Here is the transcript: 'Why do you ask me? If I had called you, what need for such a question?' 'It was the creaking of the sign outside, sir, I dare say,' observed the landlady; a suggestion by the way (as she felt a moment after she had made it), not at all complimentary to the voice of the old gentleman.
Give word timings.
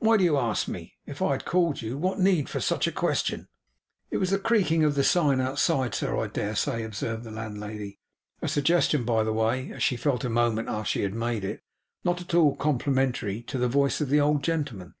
'Why 0.00 0.16
do 0.16 0.24
you 0.24 0.36
ask 0.36 0.66
me? 0.66 0.94
If 1.06 1.22
I 1.22 1.30
had 1.30 1.44
called 1.44 1.82
you, 1.82 1.96
what 1.96 2.18
need 2.18 2.48
for 2.48 2.58
such 2.58 2.88
a 2.88 2.90
question?' 2.90 3.46
'It 4.10 4.16
was 4.16 4.30
the 4.30 4.38
creaking 4.40 4.82
of 4.82 4.96
the 4.96 5.04
sign 5.04 5.40
outside, 5.40 5.94
sir, 5.94 6.18
I 6.18 6.26
dare 6.26 6.56
say,' 6.56 6.82
observed 6.82 7.22
the 7.22 7.30
landlady; 7.30 8.00
a 8.42 8.48
suggestion 8.48 9.04
by 9.04 9.22
the 9.22 9.32
way 9.32 9.70
(as 9.70 9.84
she 9.84 9.96
felt 9.96 10.24
a 10.24 10.28
moment 10.28 10.68
after 10.68 10.88
she 10.88 11.02
had 11.02 11.14
made 11.14 11.44
it), 11.44 11.62
not 12.02 12.20
at 12.20 12.34
all 12.34 12.56
complimentary 12.56 13.40
to 13.42 13.56
the 13.56 13.68
voice 13.68 14.00
of 14.00 14.08
the 14.08 14.20
old 14.20 14.42
gentleman. 14.42 14.96